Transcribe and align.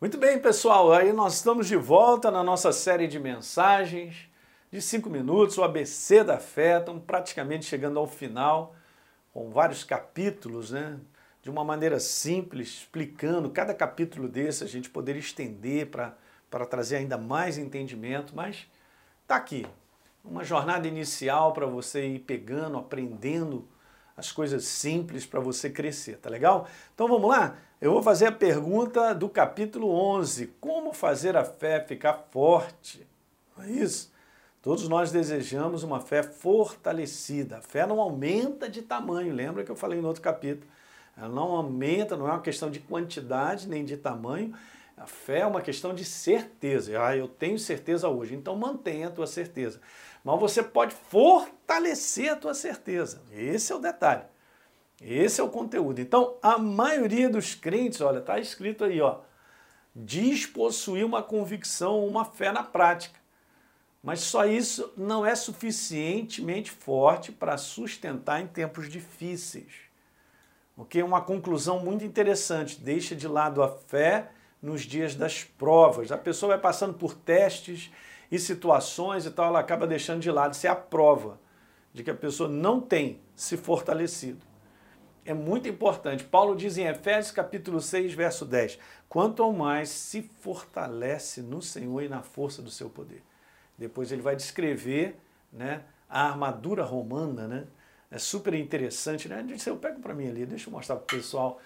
Muito 0.00 0.16
bem, 0.16 0.38
pessoal, 0.38 0.94
aí 0.94 1.12
nós 1.12 1.34
estamos 1.34 1.68
de 1.68 1.76
volta 1.76 2.30
na 2.30 2.42
nossa 2.42 2.72
série 2.72 3.06
de 3.06 3.18
mensagens 3.18 4.30
de 4.72 4.80
cinco 4.80 5.10
minutos, 5.10 5.58
o 5.58 5.62
ABC 5.62 6.24
da 6.24 6.38
fé, 6.38 6.78
estamos 6.78 7.04
praticamente 7.04 7.66
chegando 7.66 7.98
ao 7.98 8.06
final, 8.06 8.74
com 9.30 9.50
vários 9.50 9.84
capítulos, 9.84 10.70
né? 10.70 10.98
De 11.42 11.50
uma 11.50 11.62
maneira 11.62 12.00
simples, 12.00 12.68
explicando 12.78 13.50
cada 13.50 13.74
capítulo 13.74 14.26
desse, 14.26 14.64
a 14.64 14.66
gente 14.66 14.88
poder 14.88 15.16
estender 15.16 15.88
para 15.90 16.64
trazer 16.64 16.96
ainda 16.96 17.18
mais 17.18 17.58
entendimento, 17.58 18.34
mas 18.34 18.66
está 19.20 19.36
aqui, 19.36 19.66
uma 20.24 20.44
jornada 20.44 20.88
inicial 20.88 21.52
para 21.52 21.66
você 21.66 22.06
ir 22.06 22.20
pegando, 22.20 22.78
aprendendo 22.78 23.68
as 24.16 24.30
coisas 24.32 24.64
simples 24.64 25.24
para 25.24 25.40
você 25.40 25.70
crescer, 25.70 26.18
tá 26.18 26.28
legal? 26.28 26.68
Então 26.94 27.08
vamos 27.08 27.28
lá? 27.28 27.56
Eu 27.80 27.92
vou 27.92 28.02
fazer 28.02 28.26
a 28.26 28.32
pergunta 28.32 29.14
do 29.14 29.28
capítulo 29.28 29.90
11: 29.90 30.48
Como 30.60 30.92
fazer 30.92 31.36
a 31.36 31.44
fé 31.44 31.80
ficar 31.80 32.26
forte? 32.30 33.06
Não 33.56 33.64
é 33.64 33.70
isso? 33.70 34.12
Todos 34.62 34.86
nós 34.88 35.10
desejamos 35.10 35.82
uma 35.82 36.00
fé 36.00 36.22
fortalecida. 36.22 37.58
A 37.58 37.62
fé 37.62 37.86
não 37.86 37.98
aumenta 37.98 38.68
de 38.68 38.82
tamanho, 38.82 39.34
lembra 39.34 39.64
que 39.64 39.70
eu 39.70 39.76
falei 39.76 40.00
no 40.00 40.08
outro 40.08 40.22
capítulo? 40.22 40.70
Ela 41.16 41.30
não 41.30 41.52
aumenta, 41.52 42.16
não 42.16 42.28
é 42.28 42.32
uma 42.32 42.42
questão 42.42 42.70
de 42.70 42.78
quantidade 42.78 43.66
nem 43.66 43.84
de 43.84 43.96
tamanho. 43.96 44.54
A 44.96 45.06
fé 45.06 45.40
é 45.40 45.46
uma 45.46 45.62
questão 45.62 45.94
de 45.94 46.04
certeza. 46.04 47.02
Ah, 47.02 47.16
eu 47.16 47.26
tenho 47.26 47.58
certeza 47.58 48.08
hoje, 48.08 48.34
então 48.34 48.54
mantenha 48.56 49.08
a 49.08 49.10
tua 49.10 49.26
certeza 49.26 49.80
mas 50.24 50.38
você 50.38 50.62
pode 50.62 50.94
fortalecer 50.94 52.30
a 52.30 52.36
tua 52.36 52.54
certeza. 52.54 53.22
Esse 53.32 53.72
é 53.72 53.74
o 53.74 53.80
detalhe. 53.80 54.24
Esse 55.00 55.40
é 55.40 55.44
o 55.44 55.48
conteúdo. 55.48 56.00
Então, 56.00 56.36
a 56.42 56.58
maioria 56.58 57.28
dos 57.28 57.54
crentes, 57.54 58.00
olha, 58.00 58.18
está 58.18 58.38
escrito 58.38 58.84
aí, 58.84 59.00
ó, 59.00 59.20
diz 59.96 60.44
possuir 60.44 61.04
uma 61.04 61.22
convicção, 61.22 62.06
uma 62.06 62.24
fé 62.24 62.52
na 62.52 62.62
prática. 62.62 63.18
Mas 64.02 64.20
só 64.20 64.46
isso 64.46 64.92
não 64.96 65.24
é 65.24 65.34
suficientemente 65.34 66.70
forte 66.70 67.32
para 67.32 67.56
sustentar 67.56 68.40
em 68.40 68.46
tempos 68.46 68.88
difíceis. 68.88 69.72
O 70.76 70.84
que 70.84 71.00
é 71.00 71.04
uma 71.04 71.20
conclusão 71.20 71.80
muito 71.80 72.04
interessante. 72.04 72.80
Deixa 72.80 73.14
de 73.14 73.28
lado 73.28 73.62
a 73.62 73.68
fé 73.68 74.30
nos 74.62 74.82
dias 74.82 75.14
das 75.14 75.44
provas. 75.44 76.12
A 76.12 76.18
pessoa 76.18 76.50
vai 76.54 76.60
passando 76.60 76.94
por 76.94 77.14
testes 77.14 77.90
e 78.30 78.38
situações 78.38 79.26
e 79.26 79.30
tal, 79.30 79.46
ela 79.46 79.60
acaba 79.60 79.86
deixando 79.86 80.20
de 80.20 80.30
lado. 80.30 80.54
Isso 80.54 80.66
é 80.66 80.70
a 80.70 80.76
prova 80.76 81.38
de 81.92 82.04
que 82.04 82.10
a 82.10 82.14
pessoa 82.14 82.48
não 82.48 82.80
tem 82.80 83.20
se 83.34 83.56
fortalecido. 83.56 84.46
É 85.24 85.34
muito 85.34 85.68
importante. 85.68 86.24
Paulo 86.24 86.56
diz 86.56 86.78
em 86.78 86.86
Efésios 86.86 87.32
capítulo 87.32 87.80
6, 87.80 88.14
verso 88.14 88.44
10: 88.44 88.78
quanto 89.08 89.42
ao 89.42 89.52
mais 89.52 89.88
se 89.88 90.22
fortalece 90.22 91.42
no 91.42 91.60
Senhor 91.60 92.02
e 92.02 92.08
na 92.08 92.22
força 92.22 92.62
do 92.62 92.70
seu 92.70 92.88
poder. 92.88 93.22
Depois 93.76 94.12
ele 94.12 94.22
vai 94.22 94.36
descrever 94.36 95.16
né, 95.52 95.82
a 96.08 96.28
armadura 96.28 96.84
romana, 96.84 97.46
né? 97.46 97.66
É 98.10 98.18
super 98.18 98.54
interessante, 98.54 99.28
né? 99.28 99.46
Eu 99.64 99.76
pego 99.76 100.00
para 100.00 100.12
mim 100.12 100.28
ali, 100.28 100.44
deixa 100.44 100.68
eu 100.68 100.72
mostrar 100.72 100.96
para 100.96 101.04
o 101.04 101.06
pessoal. 101.06 101.60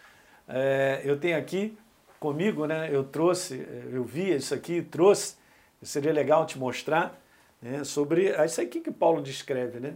É, 0.47 1.01
eu 1.03 1.19
tenho 1.19 1.39
aqui 1.39 1.77
comigo, 2.25 2.65
né? 2.65 2.89
Eu 2.91 3.05
trouxe, 3.05 3.67
eu 3.93 4.03
vi 4.03 4.35
isso 4.35 4.55
aqui, 4.55 4.81
trouxe 4.81 5.37
seria 5.85 6.11
legal 6.11 6.47
te 6.47 6.59
mostrar 6.59 7.21
né, 7.61 7.85
sobre 7.85 8.29
é 8.29 8.47
isso 8.47 8.61
aqui 8.63 8.81
que 8.81 8.91
Paulo 8.91 9.23
descreve, 9.23 9.79
né? 9.79 9.95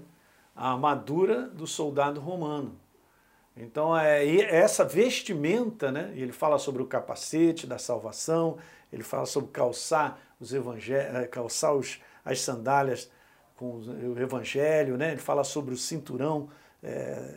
A 0.55 0.73
armadura 0.73 1.49
do 1.49 1.67
soldado 1.67 2.21
romano. 2.21 2.79
Então, 3.57 3.97
é, 3.97 4.27
essa 4.27 4.85
vestimenta, 4.85 5.91
né? 5.91 6.13
Ele 6.15 6.33
fala 6.33 6.59
sobre 6.59 6.83
o 6.83 6.87
capacete 6.87 7.67
da 7.67 7.79
salvação, 7.79 8.59
ele 8.93 9.03
fala 9.03 9.25
sobre 9.25 9.51
calçar 9.51 10.21
os 10.39 10.53
evangelhos, 10.53 11.15
é, 11.15 11.27
calçar 11.27 11.73
os, 11.73 11.99
as 12.25 12.41
sandálias 12.41 13.11
com 13.57 13.79
o 13.79 14.21
evangelho, 14.21 14.99
né? 14.99 15.13
Ele 15.13 15.21
fala 15.21 15.45
sobre 15.45 15.73
o 15.73 15.79
cinturão 15.79 16.51
é, 16.83 17.37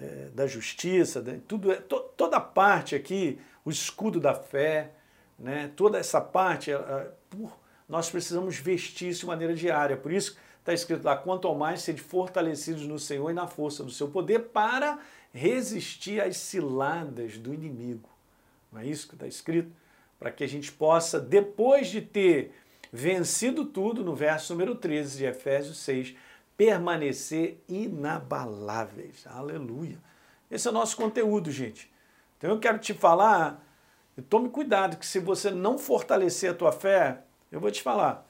é, 0.00 0.28
da 0.34 0.46
justiça, 0.46 1.20
né? 1.22 1.40
tudo 1.46 1.72
é, 1.72 1.76
to, 1.76 2.00
toda 2.16 2.36
a 2.36 2.40
parte 2.40 2.94
aqui, 2.94 3.38
o 3.64 3.70
escudo 3.70 4.20
da 4.20 4.34
fé, 4.34 4.92
né? 5.38 5.70
Toda 5.76 5.98
essa 5.98 6.20
parte, 6.20 6.70
por 7.28 7.58
nós 7.88 8.10
precisamos 8.10 8.56
vestir 8.56 9.08
isso 9.10 9.20
de 9.20 9.26
maneira 9.26 9.54
diária. 9.54 9.96
Por 9.96 10.12
isso 10.12 10.36
está 10.58 10.72
escrito 10.72 11.04
lá, 11.04 11.16
quanto 11.16 11.46
ao 11.46 11.54
mais 11.54 11.82
sede 11.82 12.00
fortalecidos 12.00 12.86
no 12.86 12.98
Senhor 12.98 13.30
e 13.30 13.34
na 13.34 13.46
força 13.46 13.84
do 13.84 13.90
seu 13.90 14.08
poder 14.08 14.46
para 14.46 14.98
resistir 15.32 16.20
às 16.20 16.36
ciladas 16.36 17.38
do 17.38 17.54
inimigo. 17.54 18.08
Não 18.72 18.80
é 18.80 18.86
isso 18.86 19.06
que 19.06 19.14
está 19.14 19.26
escrito? 19.26 19.70
Para 20.18 20.30
que 20.30 20.42
a 20.42 20.48
gente 20.48 20.72
possa, 20.72 21.20
depois 21.20 21.88
de 21.88 22.00
ter 22.00 22.52
vencido 22.92 23.66
tudo, 23.66 24.02
no 24.02 24.14
verso 24.14 24.52
número 24.52 24.74
13 24.74 25.18
de 25.18 25.24
Efésios 25.26 25.78
6, 25.78 26.14
permanecer 26.56 27.62
inabaláveis. 27.68 29.26
Aleluia. 29.26 29.98
Esse 30.50 30.68
é 30.68 30.70
o 30.70 30.74
nosso 30.74 30.96
conteúdo, 30.96 31.50
gente. 31.50 31.90
Então 32.38 32.50
eu 32.50 32.58
quero 32.58 32.78
te 32.78 32.94
falar, 32.94 33.64
tome 34.28 34.48
cuidado 34.48 34.96
que 34.96 35.06
se 35.06 35.18
você 35.18 35.50
não 35.50 35.78
fortalecer 35.78 36.50
a 36.50 36.54
tua 36.54 36.72
fé, 36.72 37.22
eu 37.50 37.60
vou 37.60 37.70
te 37.70 37.82
falar, 37.82 38.26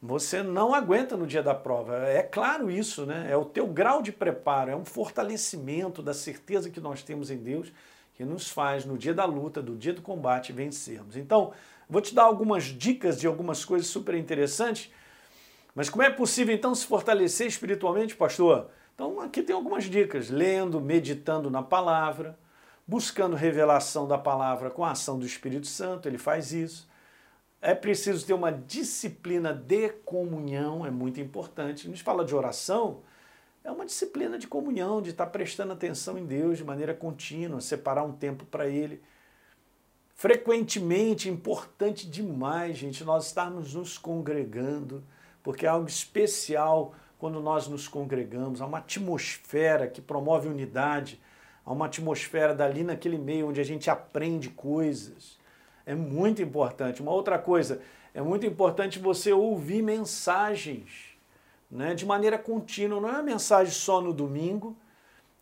você 0.00 0.42
não 0.42 0.74
aguenta 0.74 1.16
no 1.16 1.26
dia 1.26 1.42
da 1.42 1.54
prova. 1.54 1.96
É 2.06 2.22
claro 2.22 2.70
isso, 2.70 3.04
né? 3.04 3.26
É 3.30 3.36
o 3.36 3.44
teu 3.44 3.66
grau 3.66 4.00
de 4.02 4.12
preparo, 4.12 4.70
é 4.70 4.76
um 4.76 4.84
fortalecimento 4.84 6.02
da 6.02 6.14
certeza 6.14 6.70
que 6.70 6.80
nós 6.80 7.02
temos 7.02 7.30
em 7.30 7.36
Deus 7.36 7.72
que 8.20 8.24
nos 8.26 8.50
faz, 8.50 8.84
no 8.84 8.98
dia 8.98 9.14
da 9.14 9.24
luta, 9.24 9.62
do 9.62 9.74
dia 9.74 9.94
do 9.94 10.02
combate, 10.02 10.52
vencermos. 10.52 11.16
Então, 11.16 11.54
vou 11.88 12.02
te 12.02 12.14
dar 12.14 12.24
algumas 12.24 12.64
dicas 12.64 13.18
de 13.18 13.26
algumas 13.26 13.64
coisas 13.64 13.88
super 13.88 14.14
interessantes. 14.14 14.92
Mas 15.74 15.88
como 15.88 16.02
é 16.02 16.10
possível 16.10 16.54
então 16.54 16.74
se 16.74 16.86
fortalecer 16.86 17.46
espiritualmente, 17.46 18.16
pastor? 18.16 18.70
Então, 18.94 19.20
aqui 19.20 19.42
tem 19.42 19.54
algumas 19.54 19.84
dicas: 19.84 20.30
lendo, 20.30 20.80
meditando 20.80 21.50
na 21.50 21.62
palavra, 21.62 22.38
buscando 22.86 23.36
revelação 23.36 24.06
da 24.06 24.18
palavra 24.18 24.70
com 24.70 24.84
a 24.84 24.90
ação 24.90 25.18
do 25.18 25.26
Espírito 25.26 25.66
Santo, 25.66 26.08
ele 26.08 26.18
faz 26.18 26.52
isso 26.52 26.90
é 27.60 27.74
preciso 27.74 28.26
ter 28.26 28.32
uma 28.32 28.50
disciplina 28.50 29.52
de 29.52 29.90
comunhão, 30.04 30.86
é 30.86 30.90
muito 30.90 31.20
importante. 31.20 31.86
A 31.86 31.90
gente 31.90 32.02
fala 32.02 32.24
de 32.24 32.34
oração, 32.34 33.02
é 33.62 33.70
uma 33.70 33.84
disciplina 33.84 34.38
de 34.38 34.46
comunhão, 34.46 35.02
de 35.02 35.10
estar 35.10 35.26
prestando 35.26 35.72
atenção 35.72 36.16
em 36.16 36.24
Deus 36.24 36.56
de 36.56 36.64
maneira 36.64 36.94
contínua, 36.94 37.60
separar 37.60 38.02
um 38.02 38.12
tempo 38.12 38.46
para 38.46 38.66
Ele. 38.66 39.02
Frequentemente, 40.14 41.28
importante 41.28 42.08
demais, 42.08 42.78
gente, 42.78 43.04
nós 43.04 43.26
estarmos 43.26 43.74
nos 43.74 43.98
congregando, 43.98 45.02
porque 45.42 45.66
é 45.66 45.68
algo 45.68 45.88
especial 45.88 46.94
quando 47.18 47.40
nós 47.40 47.68
nos 47.68 47.86
congregamos, 47.86 48.62
há 48.62 48.66
uma 48.66 48.78
atmosfera 48.78 49.86
que 49.86 50.00
promove 50.00 50.48
unidade, 50.48 51.20
há 51.64 51.72
uma 51.72 51.86
atmosfera 51.86 52.54
dali 52.54 52.82
naquele 52.82 53.18
meio 53.18 53.48
onde 53.48 53.60
a 53.60 53.64
gente 53.64 53.90
aprende 53.90 54.48
coisas 54.48 55.40
é 55.90 55.94
muito 55.94 56.40
importante. 56.40 57.02
Uma 57.02 57.10
outra 57.10 57.36
coisa, 57.36 57.80
é 58.14 58.22
muito 58.22 58.46
importante 58.46 59.00
você 59.00 59.32
ouvir 59.32 59.82
mensagens 59.82 61.18
né, 61.68 61.94
de 61.94 62.06
maneira 62.06 62.38
contínua. 62.38 63.00
Não 63.00 63.08
é 63.08 63.12
uma 63.12 63.22
mensagem 63.22 63.72
só 63.72 64.00
no 64.00 64.12
domingo. 64.12 64.76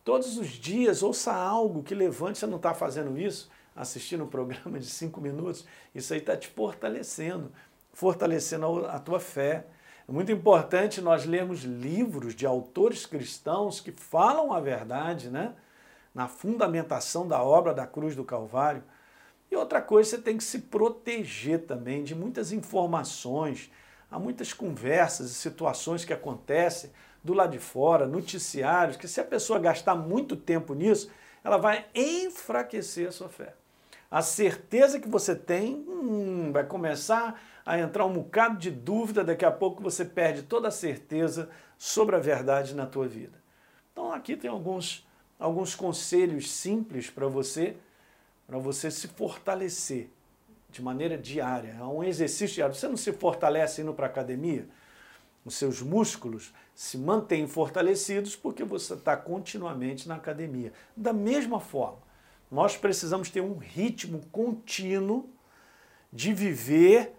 Todos 0.03 0.39
os 0.39 0.47
dias, 0.47 1.03
ouça 1.03 1.31
algo 1.31 1.83
que 1.83 1.93
levante. 1.93 2.39
Você 2.39 2.47
não 2.47 2.57
está 2.57 2.73
fazendo 2.73 3.15
isso? 3.15 3.49
Assistindo 3.75 4.23
um 4.23 4.27
programa 4.27 4.79
de 4.79 4.87
cinco 4.87 5.21
minutos? 5.21 5.65
Isso 5.93 6.13
aí 6.13 6.19
está 6.19 6.35
te 6.35 6.47
fortalecendo, 6.47 7.51
fortalecendo 7.93 8.87
a 8.87 8.97
tua 8.97 9.19
fé. 9.19 9.65
É 10.09 10.11
muito 10.11 10.31
importante 10.31 11.01
nós 11.01 11.23
lermos 11.23 11.59
livros 11.59 12.33
de 12.33 12.43
autores 12.43 13.05
cristãos 13.05 13.79
que 13.79 13.91
falam 13.91 14.51
a 14.51 14.59
verdade, 14.59 15.29
né? 15.29 15.53
Na 16.15 16.27
fundamentação 16.27 17.27
da 17.27 17.43
obra 17.43 17.75
da 17.75 17.85
cruz 17.85 18.15
do 18.15 18.23
Calvário. 18.23 18.83
E 19.51 19.55
outra 19.55 19.79
coisa, 19.83 20.09
você 20.09 20.17
tem 20.17 20.35
que 20.35 20.43
se 20.43 20.61
proteger 20.61 21.67
também 21.67 22.03
de 22.03 22.15
muitas 22.15 22.51
informações, 22.51 23.71
há 24.09 24.17
muitas 24.17 24.51
conversas 24.51 25.29
e 25.29 25.35
situações 25.35 26.03
que 26.03 26.11
acontecem 26.11 26.89
do 27.23 27.35
lado 27.35 27.51
de 27.51 27.59
fora, 27.59 28.07
noticiários, 28.07 28.97
que 28.97 29.07
se 29.07 29.21
a 29.21 29.23
pessoa 29.23 29.59
gastar 29.59 29.93
muito 29.93 30.35
tempo 30.35 30.73
nisso, 30.73 31.11
ela 31.43 31.57
vai 31.57 31.85
enfraquecer 31.93 33.09
a 33.09 33.11
sua 33.11 33.29
fé. 33.29 33.53
A 34.09 34.23
certeza 34.23 34.99
que 34.99 35.07
você 35.07 35.35
tem 35.35 35.85
hum, 35.87 36.51
vai 36.51 36.63
começar 36.63 37.39
a 37.69 37.77
entrar 37.77 38.03
um 38.03 38.13
bocado 38.13 38.57
de 38.57 38.71
dúvida, 38.71 39.23
daqui 39.23 39.45
a 39.45 39.51
pouco 39.51 39.83
você 39.83 40.03
perde 40.03 40.41
toda 40.41 40.69
a 40.69 40.71
certeza 40.71 41.51
sobre 41.77 42.15
a 42.15 42.19
verdade 42.19 42.73
na 42.73 42.87
tua 42.87 43.07
vida. 43.07 43.37
Então 43.91 44.11
aqui 44.11 44.35
tem 44.35 44.49
alguns, 44.49 45.07
alguns 45.37 45.75
conselhos 45.75 46.49
simples 46.49 47.11
para 47.11 47.27
você 47.27 47.77
para 48.47 48.57
você 48.57 48.89
se 48.89 49.07
fortalecer 49.09 50.09
de 50.71 50.81
maneira 50.81 51.15
diária. 51.15 51.75
É 51.79 51.83
um 51.83 52.03
exercício 52.03 52.55
diário. 52.55 52.73
Você 52.73 52.87
não 52.87 52.97
se 52.97 53.13
fortalece 53.13 53.83
indo 53.83 53.93
para 53.93 54.07
a 54.07 54.09
academia? 54.09 54.67
Os 55.45 55.53
seus 55.53 55.79
músculos 55.79 56.51
se 56.73 56.97
mantêm 56.97 57.45
fortalecidos 57.45 58.35
porque 58.35 58.63
você 58.63 58.95
está 58.95 59.15
continuamente 59.15 60.07
na 60.07 60.15
academia. 60.15 60.73
Da 60.97 61.13
mesma 61.13 61.59
forma, 61.59 61.99
nós 62.49 62.75
precisamos 62.75 63.29
ter 63.29 63.41
um 63.41 63.57
ritmo 63.59 64.25
contínuo 64.31 65.29
de 66.11 66.33
viver 66.33 67.18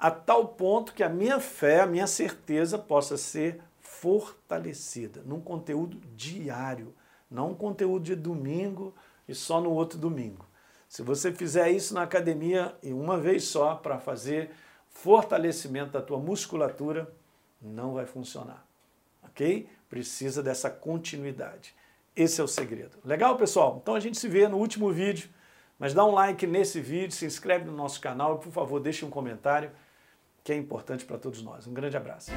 a 0.00 0.10
tal 0.10 0.48
ponto 0.48 0.94
que 0.94 1.02
a 1.02 1.10
minha 1.10 1.38
fé, 1.38 1.82
a 1.82 1.86
minha 1.86 2.06
certeza 2.06 2.78
possa 2.78 3.18
ser 3.18 3.60
fortalecida 3.80 5.20
num 5.26 5.42
conteúdo 5.42 6.00
diário, 6.16 6.94
não 7.30 7.50
um 7.50 7.54
conteúdo 7.54 8.04
de 8.04 8.16
domingo 8.16 8.94
e 9.28 9.34
só 9.34 9.60
no 9.60 9.70
outro 9.70 9.98
domingo. 9.98 10.46
Se 10.88 11.02
você 11.02 11.30
fizer 11.30 11.70
isso 11.70 11.92
na 11.92 12.02
academia 12.02 12.74
e 12.82 12.94
uma 12.94 13.18
vez 13.18 13.44
só 13.44 13.74
para 13.74 13.98
fazer 13.98 14.50
fortalecimento 14.88 15.92
da 15.92 16.00
tua 16.00 16.18
musculatura, 16.18 17.12
não 17.60 17.92
vai 17.92 18.06
funcionar. 18.06 18.66
OK? 19.22 19.68
Precisa 19.86 20.42
dessa 20.42 20.70
continuidade. 20.70 21.74
Esse 22.16 22.40
é 22.40 22.44
o 22.44 22.48
segredo. 22.48 22.96
Legal, 23.04 23.36
pessoal? 23.36 23.78
Então 23.82 23.94
a 23.94 24.00
gente 24.00 24.18
se 24.18 24.28
vê 24.28 24.48
no 24.48 24.56
último 24.56 24.90
vídeo, 24.90 25.28
mas 25.78 25.92
dá 25.92 26.06
um 26.06 26.12
like 26.12 26.46
nesse 26.46 26.80
vídeo, 26.80 27.14
se 27.14 27.26
inscreve 27.26 27.66
no 27.66 27.76
nosso 27.76 28.00
canal 28.00 28.36
e, 28.36 28.44
por 28.44 28.50
favor, 28.50 28.80
deixe 28.80 29.04
um 29.04 29.10
comentário 29.10 29.70
que 30.42 30.52
é 30.52 30.56
importante 30.56 31.04
para 31.04 31.18
todos 31.18 31.42
nós. 31.42 31.66
Um 31.66 31.72
grande 31.72 31.96
abraço. 31.96 32.30